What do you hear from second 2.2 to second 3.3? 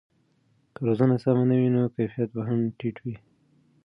به هم ټیټ وي.